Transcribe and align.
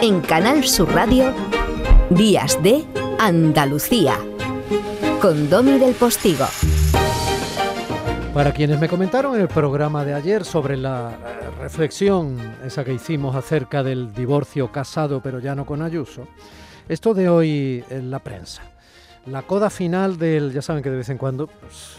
En 0.00 0.20
Canal 0.20 0.62
Sur 0.62 0.94
Radio, 0.94 1.34
Días 2.10 2.62
de 2.62 2.84
Andalucía, 3.18 4.16
con 5.20 5.50
Domi 5.50 5.76
del 5.76 5.92
Postigo. 5.96 6.46
Para 8.32 8.52
quienes 8.52 8.78
me 8.78 8.88
comentaron 8.88 9.34
en 9.34 9.40
el 9.40 9.48
programa 9.48 10.04
de 10.04 10.14
ayer 10.14 10.44
sobre 10.44 10.76
la 10.76 11.18
reflexión 11.60 12.38
esa 12.64 12.84
que 12.84 12.94
hicimos 12.94 13.34
acerca 13.34 13.82
del 13.82 14.14
divorcio 14.14 14.70
casado 14.70 15.20
pero 15.20 15.40
ya 15.40 15.56
no 15.56 15.66
con 15.66 15.82
Ayuso, 15.82 16.28
esto 16.88 17.12
de 17.12 17.28
hoy 17.28 17.84
en 17.90 18.12
la 18.12 18.20
prensa, 18.20 18.62
la 19.26 19.42
coda 19.42 19.68
final 19.68 20.16
del, 20.16 20.52
ya 20.52 20.62
saben 20.62 20.84
que 20.84 20.90
de 20.90 20.98
vez 20.98 21.08
en 21.08 21.18
cuando 21.18 21.48
pues, 21.48 21.96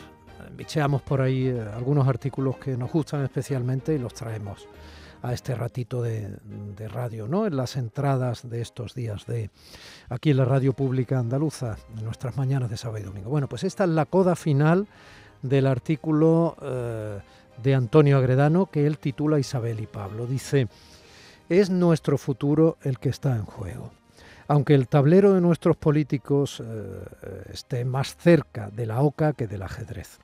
bicheamos 0.55 1.01
por 1.01 1.19
ahí 1.19 1.47
eh, 1.47 1.65
algunos 1.75 2.07
artículos 2.07 2.57
que 2.59 2.77
nos 2.77 2.89
gustan 2.89 3.25
especialmente 3.25 3.93
y 3.93 3.97
los 3.97 4.13
traemos 4.13 4.67
a 5.21 5.33
este 5.33 5.55
ratito 5.55 6.01
de, 6.01 6.37
radio, 6.87 7.27
¿no? 7.27 7.45
En 7.45 7.57
las 7.57 7.75
entradas 7.75 8.49
de 8.49 8.61
estos 8.61 8.93
días 8.93 9.25
de 9.25 9.49
aquí 10.09 10.31
en 10.31 10.37
la 10.37 10.45
radio 10.45 10.73
pública 10.73 11.19
andaluza, 11.19 11.77
en 11.97 12.05
nuestras 12.05 12.37
mañanas 12.37 12.69
de 12.69 12.77
sábado 12.77 12.99
y 12.99 13.03
domingo. 13.03 13.29
Bueno, 13.29 13.47
pues 13.49 13.63
esta 13.63 13.83
es 13.83 13.89
la 13.89 14.05
coda 14.05 14.35
final 14.35 14.87
del 15.41 15.67
artículo 15.67 16.55
eh, 16.61 17.19
de 17.61 17.75
Antonio 17.75 18.17
Agredano 18.17 18.67
que 18.67 18.87
él 18.87 18.97
titula 18.97 19.39
Isabel 19.39 19.79
y 19.81 19.87
Pablo. 19.87 20.25
Dice, 20.25 20.67
es 21.49 21.69
nuestro 21.69 22.17
futuro 22.17 22.77
el 22.83 22.97
que 22.99 23.09
está 23.09 23.35
en 23.35 23.43
juego. 23.43 23.91
Aunque 24.47 24.73
el 24.73 24.87
tablero 24.87 25.33
de 25.33 25.41
nuestros 25.41 25.75
políticos 25.77 26.63
eh, 26.65 27.03
esté 27.51 27.85
más 27.85 28.15
cerca 28.15 28.69
de 28.69 28.85
la 28.85 29.01
oca 29.01 29.33
que 29.33 29.47
del 29.47 29.61
ajedrez. 29.61 30.19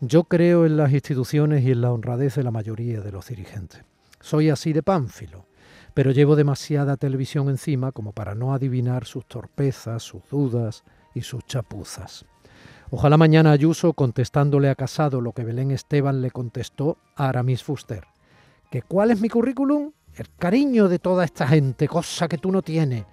Yo 0.00 0.24
creo 0.24 0.66
en 0.66 0.76
las 0.76 0.92
instituciones 0.92 1.62
y 1.62 1.70
en 1.70 1.80
la 1.80 1.92
honradez 1.92 2.34
de 2.34 2.42
la 2.42 2.50
mayoría 2.50 3.00
de 3.00 3.12
los 3.12 3.28
dirigentes. 3.28 3.84
Soy 4.24 4.48
así 4.48 4.72
de 4.72 4.82
pánfilo, 4.82 5.44
pero 5.92 6.10
llevo 6.10 6.34
demasiada 6.34 6.96
televisión 6.96 7.50
encima 7.50 7.92
como 7.92 8.12
para 8.12 8.34
no 8.34 8.54
adivinar 8.54 9.04
sus 9.04 9.26
torpezas, 9.26 10.02
sus 10.02 10.22
dudas 10.30 10.82
y 11.14 11.20
sus 11.20 11.44
chapuzas. 11.44 12.24
Ojalá 12.90 13.18
mañana 13.18 13.50
Ayuso, 13.50 13.92
contestándole 13.92 14.70
a 14.70 14.76
Casado 14.76 15.20
lo 15.20 15.32
que 15.32 15.44
Belén 15.44 15.72
Esteban 15.72 16.22
le 16.22 16.30
contestó 16.30 16.96
a 17.16 17.28
Aramis 17.28 17.62
Fuster. 17.62 18.04
¿Que 18.70 18.80
cuál 18.80 19.10
es 19.10 19.20
mi 19.20 19.28
currículum? 19.28 19.92
El 20.14 20.30
cariño 20.38 20.88
de 20.88 20.98
toda 20.98 21.26
esta 21.26 21.46
gente, 21.46 21.86
cosa 21.86 22.26
que 22.26 22.38
tú 22.38 22.50
no 22.50 22.62
tienes. 22.62 23.04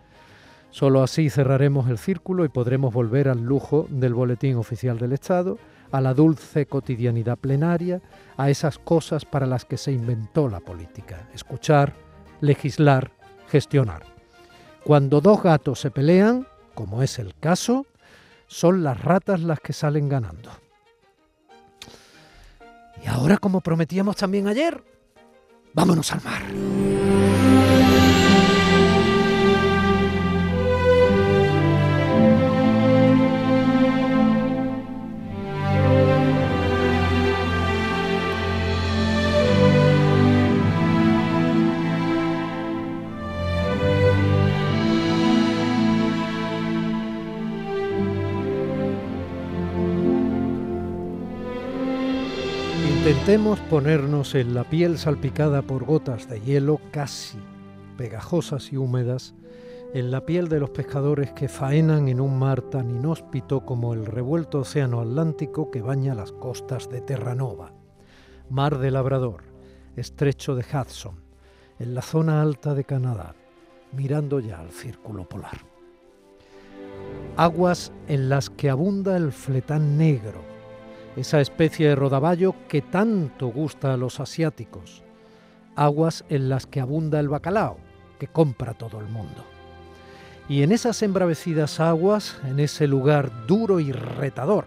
Solo 0.69 1.03
así 1.03 1.29
cerraremos 1.29 1.89
el 1.89 1.97
círculo 1.97 2.45
y 2.45 2.47
podremos 2.47 2.93
volver 2.93 3.27
al 3.27 3.41
lujo 3.43 3.85
del 3.89 4.13
Boletín 4.13 4.55
Oficial 4.55 4.97
del 4.97 5.11
Estado, 5.11 5.57
a 5.91 6.01
la 6.01 6.13
dulce 6.13 6.65
cotidianidad 6.65 7.37
plenaria, 7.37 8.01
a 8.37 8.49
esas 8.49 8.77
cosas 8.77 9.25
para 9.25 9.45
las 9.45 9.65
que 9.65 9.77
se 9.77 9.91
inventó 9.91 10.49
la 10.49 10.59
política, 10.59 11.27
escuchar, 11.33 11.93
legislar, 12.39 13.11
gestionar. 13.49 14.03
Cuando 14.83 15.21
dos 15.21 15.43
gatos 15.43 15.79
se 15.79 15.91
pelean, 15.91 16.47
como 16.73 17.03
es 17.03 17.19
el 17.19 17.35
caso, 17.35 17.85
son 18.47 18.83
las 18.83 18.99
ratas 18.99 19.41
las 19.41 19.59
que 19.59 19.73
salen 19.73 20.09
ganando. 20.09 20.51
Y 23.03 23.07
ahora, 23.07 23.37
como 23.37 23.61
prometíamos 23.61 24.15
también 24.15 24.47
ayer, 24.47 24.83
vámonos 25.73 26.11
al 26.11 26.21
mar. 26.23 27.30
Intentemos 53.03 53.59
ponernos 53.61 54.35
en 54.35 54.53
la 54.53 54.63
piel 54.63 54.99
salpicada 54.99 55.63
por 55.63 55.85
gotas 55.85 56.29
de 56.29 56.39
hielo 56.39 56.79
casi 56.91 57.39
pegajosas 57.97 58.71
y 58.71 58.77
húmedas, 58.77 59.33
en 59.95 60.11
la 60.11 60.23
piel 60.23 60.49
de 60.49 60.59
los 60.59 60.69
pescadores 60.69 61.31
que 61.31 61.49
faenan 61.49 62.09
en 62.09 62.21
un 62.21 62.37
mar 62.37 62.61
tan 62.61 62.91
inhóspito 62.91 63.65
como 63.65 63.95
el 63.95 64.05
revuelto 64.05 64.59
océano 64.59 65.01
Atlántico 65.01 65.71
que 65.71 65.81
baña 65.81 66.13
las 66.13 66.31
costas 66.31 66.91
de 66.91 67.01
Terranova, 67.01 67.73
mar 68.51 68.77
de 68.77 68.91
Labrador, 68.91 69.45
estrecho 69.95 70.53
de 70.53 70.63
Hudson, 70.63 71.15
en 71.79 71.95
la 71.95 72.03
zona 72.03 72.43
alta 72.43 72.75
de 72.75 72.83
Canadá, 72.83 73.33
mirando 73.93 74.39
ya 74.39 74.59
al 74.59 74.69
círculo 74.69 75.27
polar. 75.27 75.57
Aguas 77.35 77.91
en 78.07 78.29
las 78.29 78.51
que 78.51 78.69
abunda 78.69 79.17
el 79.17 79.31
fletán 79.31 79.97
negro, 79.97 80.50
esa 81.15 81.41
especie 81.41 81.89
de 81.89 81.95
rodaballo 81.95 82.55
que 82.67 82.81
tanto 82.81 83.47
gusta 83.47 83.93
a 83.93 83.97
los 83.97 84.19
asiáticos, 84.19 85.03
aguas 85.75 86.25
en 86.29 86.49
las 86.49 86.67
que 86.67 86.79
abunda 86.79 87.19
el 87.19 87.29
bacalao, 87.29 87.77
que 88.19 88.27
compra 88.27 88.73
todo 88.73 88.99
el 88.99 89.07
mundo. 89.07 89.43
Y 90.47 90.63
en 90.63 90.71
esas 90.71 91.01
embravecidas 91.01 91.79
aguas, 91.79 92.39
en 92.45 92.59
ese 92.59 92.87
lugar 92.87 93.47
duro 93.47 93.79
y 93.79 93.91
retador, 93.91 94.65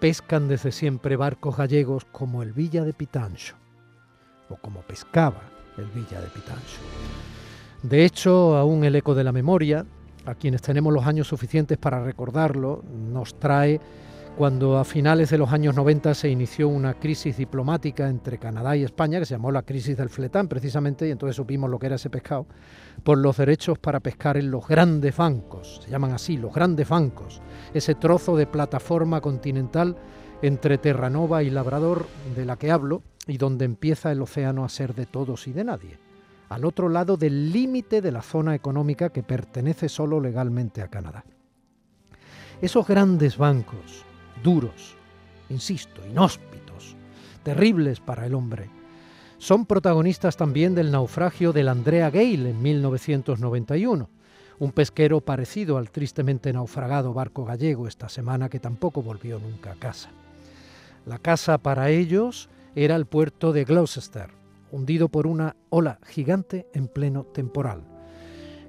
pescan 0.00 0.48
desde 0.48 0.72
siempre 0.72 1.16
barcos 1.16 1.56
gallegos 1.56 2.04
como 2.04 2.42
el 2.42 2.52
Villa 2.52 2.84
de 2.84 2.92
Pitancho, 2.92 3.56
o 4.48 4.56
como 4.56 4.82
pescaba 4.82 5.42
el 5.78 5.86
Villa 5.86 6.20
de 6.20 6.28
Pitancho. 6.28 6.78
De 7.82 8.04
hecho, 8.04 8.56
aún 8.56 8.84
el 8.84 8.96
eco 8.96 9.14
de 9.14 9.24
la 9.24 9.32
memoria, 9.32 9.86
a 10.24 10.34
quienes 10.34 10.62
tenemos 10.62 10.92
los 10.92 11.06
años 11.06 11.28
suficientes 11.28 11.78
para 11.78 12.04
recordarlo, 12.04 12.82
nos 13.12 13.38
trae 13.38 13.80
cuando 14.36 14.76
a 14.76 14.84
finales 14.84 15.30
de 15.30 15.38
los 15.38 15.50
años 15.50 15.74
90 15.74 16.12
se 16.14 16.28
inició 16.28 16.68
una 16.68 16.92
crisis 16.92 17.38
diplomática 17.38 18.06
entre 18.06 18.36
Canadá 18.36 18.76
y 18.76 18.84
España, 18.84 19.18
que 19.18 19.24
se 19.24 19.34
llamó 19.34 19.50
la 19.50 19.62
crisis 19.62 19.96
del 19.96 20.10
fletán 20.10 20.46
precisamente, 20.46 21.08
y 21.08 21.10
entonces 21.10 21.36
supimos 21.36 21.70
lo 21.70 21.78
que 21.78 21.86
era 21.86 21.96
ese 21.96 22.10
pescado, 22.10 22.46
por 23.02 23.16
los 23.16 23.38
derechos 23.38 23.78
para 23.78 24.00
pescar 24.00 24.36
en 24.36 24.50
los 24.50 24.68
grandes 24.68 25.16
bancos, 25.16 25.80
se 25.82 25.90
llaman 25.90 26.12
así, 26.12 26.36
los 26.36 26.52
grandes 26.52 26.86
bancos, 26.86 27.40
ese 27.72 27.94
trozo 27.94 28.36
de 28.36 28.46
plataforma 28.46 29.22
continental 29.22 29.96
entre 30.42 30.76
Terranova 30.76 31.42
y 31.42 31.48
Labrador 31.48 32.06
de 32.36 32.44
la 32.44 32.56
que 32.56 32.70
hablo, 32.70 33.02
y 33.26 33.38
donde 33.38 33.64
empieza 33.64 34.12
el 34.12 34.20
océano 34.20 34.64
a 34.64 34.68
ser 34.68 34.94
de 34.94 35.06
todos 35.06 35.48
y 35.48 35.54
de 35.54 35.64
nadie, 35.64 35.98
al 36.50 36.66
otro 36.66 36.90
lado 36.90 37.16
del 37.16 37.52
límite 37.52 38.02
de 38.02 38.12
la 38.12 38.20
zona 38.20 38.54
económica 38.54 39.08
que 39.08 39.22
pertenece 39.22 39.88
solo 39.88 40.20
legalmente 40.20 40.82
a 40.82 40.88
Canadá. 40.88 41.24
Esos 42.60 42.86
grandes 42.86 43.36
bancos, 43.36 44.05
duros, 44.46 44.94
insisto, 45.50 46.06
inhóspitos, 46.06 46.94
terribles 47.42 47.98
para 47.98 48.26
el 48.26 48.34
hombre. 48.36 48.70
Son 49.38 49.66
protagonistas 49.66 50.36
también 50.36 50.76
del 50.76 50.92
naufragio 50.92 51.52
del 51.52 51.68
Andrea 51.68 52.10
Gale 52.10 52.50
en 52.50 52.62
1991, 52.62 54.08
un 54.60 54.70
pesquero 54.70 55.20
parecido 55.20 55.78
al 55.78 55.90
tristemente 55.90 56.52
naufragado 56.52 57.12
barco 57.12 57.44
gallego 57.44 57.88
esta 57.88 58.08
semana 58.08 58.48
que 58.48 58.60
tampoco 58.60 59.02
volvió 59.02 59.40
nunca 59.40 59.72
a 59.72 59.74
casa. 59.74 60.10
La 61.06 61.18
casa 61.18 61.58
para 61.58 61.90
ellos 61.90 62.48
era 62.76 62.94
el 62.94 63.06
puerto 63.06 63.52
de 63.52 63.64
Gloucester, 63.64 64.30
hundido 64.70 65.08
por 65.08 65.26
una 65.26 65.56
ola 65.70 65.98
gigante 66.06 66.68
en 66.72 66.86
pleno 66.86 67.24
temporal. 67.24 67.95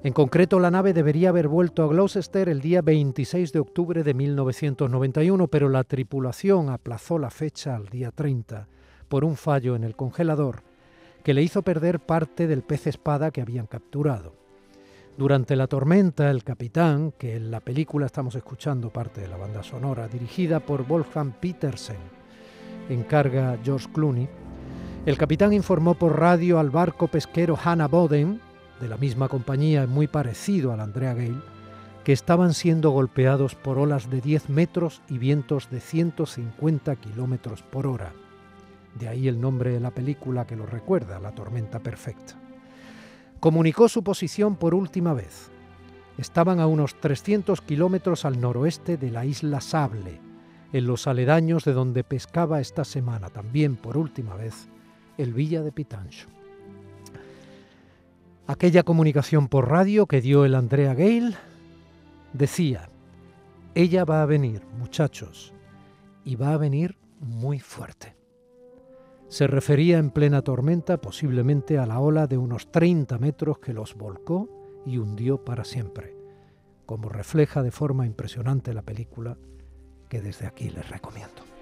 En 0.08 0.14
concreto, 0.14 0.62
la 0.62 0.72
nave 0.72 0.94
debería 0.94 1.28
haber 1.28 1.50
vuelto 1.50 1.84
a 1.84 1.88
Gloucester 1.88 2.48
el 2.48 2.62
día 2.62 2.82
26 2.82 3.52
de 3.52 3.60
octubre 3.60 4.04
de 4.04 4.14
1991, 4.14 5.50
pero 5.50 5.68
la 5.68 5.84
tripulación 5.84 6.70
aplazó 6.70 7.20
la 7.20 7.30
fecha 7.30 7.76
al 7.76 7.90
día 7.90 8.12
30 8.12 8.70
por 9.10 9.26
un 9.26 9.36
fallo 9.36 9.76
en 9.76 9.84
el 9.84 9.98
congelador 9.98 10.64
que 11.26 11.34
le 11.34 11.44
hizo 11.44 11.62
perder 11.62 12.00
parte 12.00 12.48
del 12.48 12.62
pez 12.62 12.88
espada 12.88 13.32
que 13.32 13.42
habían 13.42 13.68
capturado. 13.68 14.34
Durante 15.18 15.58
la 15.58 15.68
tormenta, 15.68 16.32
el 16.32 16.46
capitán, 16.46 17.12
que 17.12 17.36
en 17.36 17.52
la 17.52 17.60
película 17.60 18.06
estamos 18.06 18.34
escuchando 18.36 18.90
parte 18.90 19.20
de 19.20 19.28
la 19.28 19.36
banda 19.36 19.62
sonora, 19.62 20.08
dirigida 20.08 20.62
por 20.62 20.88
Wolfgang 20.88 21.34
Petersen, 21.34 22.00
encarga 22.88 23.60
George 23.62 23.90
Clooney, 23.92 24.30
el 25.06 25.18
capitán 25.18 25.52
informó 25.52 25.96
por 25.96 26.18
radio 26.18 26.60
al 26.60 26.70
barco 26.70 27.10
pesquero 27.10 27.58
Hannah 27.62 27.90
Boden, 27.90 28.47
de 28.80 28.88
la 28.88 28.98
misma 28.98 29.28
compañía 29.28 29.88
muy 29.88 30.08
parecido 30.08 30.72
al 30.72 30.80
Andrea 30.80 31.14
Gale, 31.14 31.42
que 32.04 32.14
estaban 32.14 32.54
siendo 32.54 32.92
golpeados 32.92 33.56
por 33.56 33.78
olas 33.78 34.10
de 34.10 34.22
10 34.22 34.50
metros 34.50 35.02
y 35.10 35.18
vientos 35.18 35.70
de 35.70 35.82
150 35.82 36.96
kilómetros 36.96 37.64
por 37.64 37.86
hora. 37.86 38.14
De 38.98 39.08
ahí 39.08 39.28
el 39.28 39.42
nombre 39.42 39.72
de 39.72 39.80
la 39.80 39.92
película 39.92 40.48
que 40.48 40.56
lo 40.56 40.66
recuerda, 40.66 41.20
La 41.20 41.34
Tormenta 41.34 41.80
Perfecta. 41.80 42.36
Comunicó 43.40 43.90
su 43.90 44.04
posición 44.04 44.56
por 44.56 44.74
última 44.74 45.14
vez. 45.14 45.50
Estaban 46.18 46.60
a 46.60 46.68
unos 46.68 46.96
300 46.96 47.62
kilómetros 47.62 48.26
al 48.26 48.40
noroeste 48.40 48.98
de 48.98 49.12
la 49.12 49.26
isla 49.26 49.62
Sable, 49.62 50.20
en 50.74 50.88
los 50.88 51.08
aledaños 51.08 51.64
de 51.64 51.74
donde 51.74 52.04
pescaba 52.04 52.60
esta 52.60 52.84
semana, 52.84 53.30
también 53.30 53.76
por 53.76 53.98
última 53.98 54.36
vez, 54.36 54.68
el 55.18 55.34
Villa 55.34 55.62
de 55.62 55.72
Pitancho. 55.72 56.28
Aquella 58.48 58.84
comunicación 58.84 59.50
por 59.50 59.70
radio 59.70 60.06
que 60.06 60.22
dio 60.22 60.46
el 60.46 60.56
Andrea 60.56 60.94
Gale 60.94 61.36
decía, 62.32 62.88
ella 63.76 64.06
va 64.06 64.22
a 64.22 64.26
venir, 64.26 64.62
muchachos, 64.80 65.54
y 66.24 66.38
va 66.38 66.54
a 66.54 66.58
venir 66.58 66.98
muy 67.20 67.60
fuerte. 67.60 68.16
Se 69.28 69.48
refería 69.48 69.98
en 69.98 70.12
plena 70.12 70.44
tormenta 70.44 71.02
posiblemente 71.02 71.78
a 71.78 71.86
la 71.86 72.00
ola 72.00 72.26
de 72.26 72.38
unos 72.38 72.72
30 72.72 73.18
metros 73.18 73.60
que 73.60 73.74
los 73.74 73.96
volcó 73.96 74.48
y 74.86 74.98
hundió 74.98 75.44
para 75.44 75.66
siempre, 75.66 76.16
como 76.86 77.10
refleja 77.10 77.64
de 77.64 77.72
forma 77.72 78.06
impresionante 78.06 78.74
la 78.74 78.84
película 78.84 79.38
que 80.08 80.22
desde 80.22 80.48
aquí 80.48 80.70
les 80.70 80.90
recomiendo. 80.90 81.57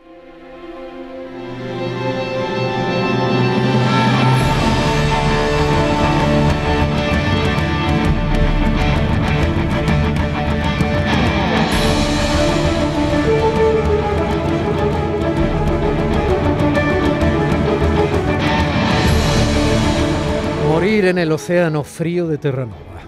Morir 20.85 21.05
en 21.05 21.17
el 21.17 21.31
océano 21.31 21.83
frío 21.83 22.27
de 22.27 22.37
Terranova. 22.37 23.01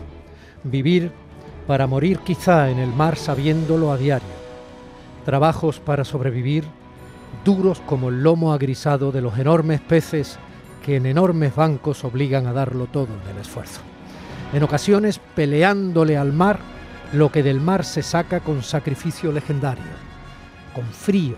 Vivir 0.64 1.12
para 1.68 1.86
morir 1.86 2.18
quizá 2.18 2.72
en 2.72 2.80
el 2.80 2.92
mar 2.92 3.18
sabiéndolo 3.18 3.92
a 3.92 3.98
diario. 3.98 4.28
Trabajos 5.26 5.80
para 5.80 6.04
sobrevivir 6.04 6.64
duros 7.46 7.80
como 7.82 8.10
el 8.10 8.24
lomo 8.24 8.52
agrisado 8.52 9.12
de 9.12 9.22
los 9.22 9.38
enormes 9.38 9.80
peces 9.80 10.40
que 10.84 10.96
en 10.96 11.06
enormes 11.06 11.56
bancos 11.56 12.04
obligan 12.04 12.48
a 12.48 12.54
darlo 12.54 12.88
todo 12.88 13.10
en 13.14 13.36
el 13.36 13.42
esfuerzo. 13.42 13.82
En 14.54 14.64
ocasiones 14.64 15.22
peleándole 15.36 16.18
al 16.18 16.34
mar 16.34 16.58
lo 17.14 17.32
que 17.32 17.44
del 17.44 17.62
mar 17.62 17.86
se 17.86 18.02
saca 18.02 18.40
con 18.40 18.64
sacrificio 18.64 19.32
legendario, 19.32 19.84
con 20.74 20.86
frío, 20.86 21.36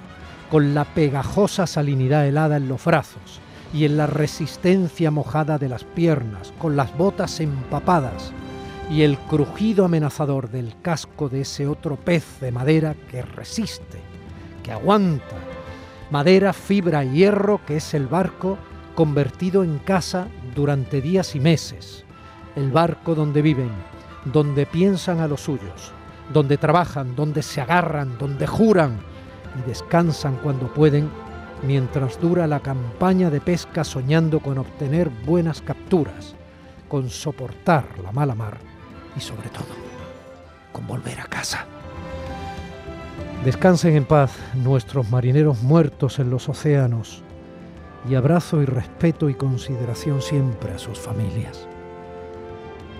con 0.50 0.74
la 0.74 0.86
pegajosa 0.86 1.68
salinidad 1.68 2.26
helada 2.26 2.56
en 2.56 2.70
los 2.70 2.86
brazos 2.86 3.42
y 3.74 3.86
en 3.86 3.98
la 3.98 4.08
resistencia 4.08 5.12
mojada 5.12 5.58
de 5.58 5.70
las 5.70 5.84
piernas, 5.84 6.54
con 6.58 6.76
las 6.76 6.96
botas 6.98 7.40
empapadas 7.40 8.32
y 8.90 9.04
el 9.04 9.18
crujido 9.18 9.86
amenazador 9.86 10.50
del 10.50 10.74
casco 10.82 11.30
de 11.30 11.42
ese 11.42 11.68
otro 11.68 11.96
pez 11.96 12.40
de 12.42 12.52
madera 12.52 12.96
que 13.10 13.22
resiste, 13.22 14.00
que 14.64 14.72
aguanta, 14.72 15.36
madera, 16.10 16.54
fibra 16.54 17.04
y 17.04 17.12
hierro 17.12 17.62
que 17.66 17.78
es 17.78 17.94
el 17.94 18.08
barco 18.08 18.58
convertido 18.96 19.64
en 19.64 19.78
casa 19.80 20.28
durante 20.56 21.02
días 21.02 21.36
y 21.36 21.40
meses, 21.40 22.04
el 22.56 22.72
barco 22.72 23.14
donde 23.14 23.42
viven, 23.42 23.72
donde 24.26 24.66
piensan 24.66 25.20
a 25.20 25.28
los 25.28 25.42
suyos, 25.42 25.94
donde 26.34 26.58
trabajan, 26.58 27.16
donde 27.16 27.44
se 27.44 27.62
agarran, 27.62 28.18
donde 28.18 28.48
juran 28.48 29.00
y 29.58 29.70
descansan 29.70 30.38
cuando 30.44 30.74
pueden, 30.74 31.10
mientras 31.64 32.20
dura 32.20 32.48
la 32.48 32.60
campaña 32.60 33.30
de 33.30 33.42
pesca 33.42 33.84
soñando 33.84 34.40
con 34.40 34.58
obtener 34.58 35.10
buenas 35.10 35.62
capturas, 35.62 36.36
con 36.88 37.10
soportar 37.10 37.86
la 38.04 38.12
mala 38.12 38.36
mar 38.36 38.58
y 39.16 39.20
sobre 39.20 39.50
todo 39.50 39.90
con 40.72 40.88
volver 40.88 41.20
a 41.20 41.26
casa. 41.26 41.66
Descansen 43.44 43.96
en 43.96 44.06
paz 44.06 44.32
nuestros 44.54 45.10
marineros 45.10 45.62
muertos 45.64 46.20
en 46.20 46.30
los 46.30 46.50
océanos 46.50 47.24
y 48.10 48.16
abrazo 48.16 48.62
y 48.62 48.66
respeto 48.66 49.30
y 49.30 49.34
consideración 49.34 50.22
siempre 50.22 50.74
a 50.74 50.78
sus 50.78 51.00
familias. 51.00 51.68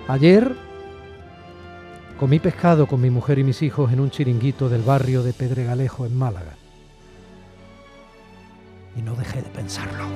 Ayer 0.08 0.56
comí 2.20 2.40
pescado 2.40 2.88
con 2.88 3.02
mi 3.02 3.10
mujer 3.10 3.40
y 3.40 3.44
mis 3.44 3.62
hijos 3.62 3.92
en 3.94 4.00
un 4.00 4.12
chiringuito 4.12 4.70
del 4.70 4.82
barrio 4.82 5.24
de 5.24 5.34
Pedregalejo 5.34 6.06
en 6.06 6.18
Málaga. 6.18 6.59
Y 9.00 9.02
no 9.02 9.16
dejé 9.16 9.42
de 9.42 9.50
pensarlo. 9.50 10.10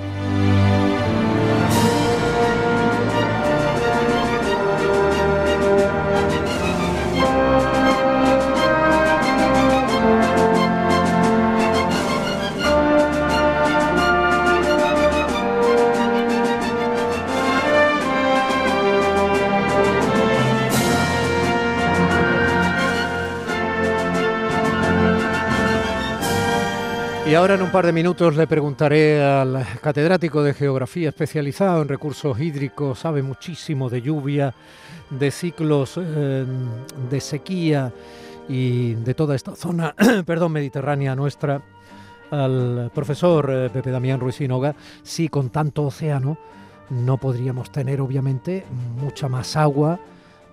Y 27.33 27.35
ahora 27.35 27.56
en 27.56 27.63
un 27.63 27.71
par 27.71 27.83
de 27.83 27.91
minutos 27.91 28.35
le 28.35 28.45
preguntaré 28.45 29.19
al 29.19 29.65
catedrático 29.81 30.44
de 30.44 30.53
Geografía 30.53 31.09
especializado 31.09 31.81
en 31.81 31.88
recursos 31.88 32.39
hídricos, 32.39 33.00
sabe 33.00 33.24
muchísimo 33.24 33.89
de 33.89 34.03
lluvia, 34.03 34.53
de 35.09 35.31
ciclos 35.31 35.95
eh, 35.97 36.45
de 37.09 37.19
sequía 37.19 37.91
y 38.47 38.94
de 38.94 39.15
toda 39.15 39.35
esta 39.35 39.56
zona, 39.56 39.95
perdón, 40.27 40.51
mediterránea 40.51 41.15
nuestra, 41.15 41.59
al 42.30 42.91
profesor 42.94 43.50
eh, 43.51 43.69
Pepe 43.74 43.89
Damián 43.89 44.19
Ruiz 44.19 44.35
Sinoga, 44.35 44.75
si 45.01 45.27
con 45.27 45.50
tanto 45.50 45.85
océano 45.85 46.38
no 46.91 47.18
podríamos 47.18 47.71
tener 47.71 48.00
obviamente 48.00 48.63
mucha 49.01 49.27
más 49.27 49.56
agua 49.56 50.00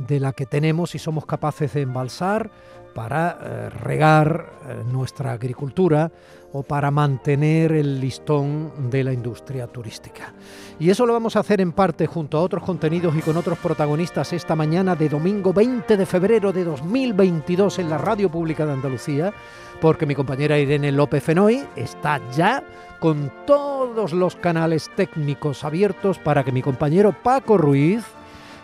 de 0.06 0.20
la 0.20 0.32
que 0.32 0.46
tenemos 0.46 0.94
y 0.94 0.98
somos 0.98 1.26
capaces 1.26 1.72
de 1.74 1.82
embalsar 1.82 2.50
para 2.94 3.38
eh, 3.40 3.70
regar 3.70 4.52
nuestra 4.90 5.32
agricultura, 5.32 6.10
o 6.52 6.62
para 6.62 6.90
mantener 6.90 7.72
el 7.72 8.00
listón 8.00 8.90
de 8.90 9.04
la 9.04 9.12
industria 9.12 9.66
turística. 9.66 10.32
Y 10.78 10.90
eso 10.90 11.06
lo 11.06 11.12
vamos 11.12 11.36
a 11.36 11.40
hacer 11.40 11.60
en 11.60 11.72
parte 11.72 12.06
junto 12.06 12.38
a 12.38 12.42
otros 12.42 12.64
contenidos 12.64 13.14
y 13.16 13.20
con 13.20 13.36
otros 13.36 13.58
protagonistas 13.58 14.32
esta 14.32 14.56
mañana 14.56 14.96
de 14.96 15.08
domingo 15.08 15.52
20 15.52 15.96
de 15.96 16.06
febrero 16.06 16.52
de 16.52 16.64
2022 16.64 17.78
en 17.78 17.90
la 17.90 17.98
Radio 17.98 18.30
Pública 18.30 18.66
de 18.66 18.72
Andalucía, 18.72 19.32
porque 19.80 20.06
mi 20.06 20.14
compañera 20.14 20.58
Irene 20.58 20.90
López 20.92 21.22
Fenoy 21.22 21.64
está 21.76 22.20
ya 22.32 22.64
con 22.98 23.32
todos 23.46 24.12
los 24.12 24.36
canales 24.36 24.90
técnicos 24.96 25.64
abiertos 25.64 26.18
para 26.18 26.44
que 26.44 26.52
mi 26.52 26.62
compañero 26.62 27.14
Paco 27.22 27.56
Ruiz 27.56 28.04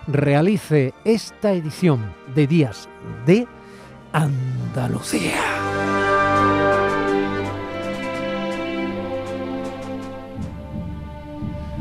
realice 0.07 0.95
esta 1.05 1.53
edición 1.53 2.13
de 2.35 2.47
Días 2.47 2.89
de 3.27 3.47
Andalucía. 4.13 5.33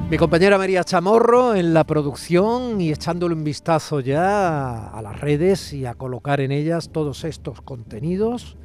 Mi 0.10 0.17
compañera 0.17 0.58
María 0.58 0.84
Chamorro 0.84 1.55
en 1.55 1.74
la 1.74 1.84
producción 1.84 2.79
y 2.79 2.91
echándole 2.91 3.34
un 3.34 3.44
vistazo 3.44 4.00
ya 4.00 4.88
a 4.89 5.01
las 5.01 5.20
redes 5.20 5.74
y 5.74 5.86
a 5.86 5.96
colocar 5.96 6.41
en 6.41 6.51
ellas 6.51 6.89
todos 6.91 7.24
estos 7.24 7.62
contenidos 7.62 8.55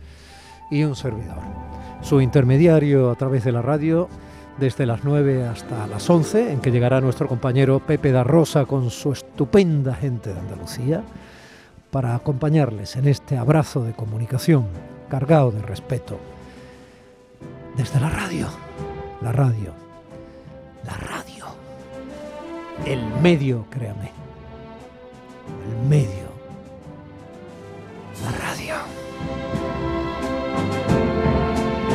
y 0.70 0.84
un 0.84 0.96
servidor. 0.96 1.38
Su 2.02 2.20
intermediario 2.20 3.10
a 3.10 3.14
través 3.14 3.44
de 3.44 3.52
la 3.52 3.62
radio 3.62 4.08
desde 4.60 4.86
las 4.86 5.02
9 5.02 5.48
hasta 5.48 5.86
las 5.86 6.08
11 6.08 6.52
en 6.52 6.60
que 6.60 6.70
llegará 6.70 7.00
nuestro 7.00 7.26
compañero 7.26 7.80
Pepe 7.80 8.12
da 8.12 8.22
Rosa 8.22 8.66
con 8.66 8.90
su 8.90 9.12
estupenda 9.12 9.94
gente 9.94 10.32
de 10.32 10.38
Andalucía 10.38 11.02
para 11.90 12.14
acompañarles 12.14 12.94
en 12.96 13.08
este 13.08 13.36
abrazo 13.36 13.82
de 13.82 13.94
comunicación 13.94 14.66
cargado 15.08 15.50
de 15.50 15.62
respeto 15.62 16.18
desde 17.76 17.98
la 17.98 18.10
radio. 18.10 18.46
La 19.22 19.32
radio 19.32 19.90
la 20.84 20.94
radio. 20.94 21.46
El 22.84 23.04
medio, 23.20 23.66
créame. 23.70 24.12
El 25.66 25.88
medio. 25.88 26.30
La 28.24 28.32
radio. 28.32 28.74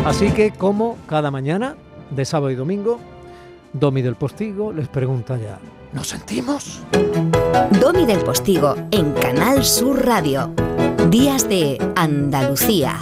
Así 0.05 0.31
que 0.31 0.51
como 0.51 0.98
cada 1.07 1.31
mañana, 1.31 1.75
de 2.09 2.25
sábado 2.25 2.51
y 2.51 2.55
domingo, 2.55 3.00
Domi 3.74 4.01
del 4.01 4.15
Postigo 4.15 4.71
les 4.71 4.88
pregunta 4.88 5.38
ya, 5.38 5.59
¿nos 5.93 6.07
sentimos? 6.07 6.81
Domi 7.81 8.05
del 8.05 8.19
Postigo 8.19 8.75
en 8.91 9.12
Canal 9.13 9.63
Sur 9.63 10.05
Radio. 10.05 10.53
Días 11.09 11.47
de 11.47 11.77
Andalucía. 11.95 12.97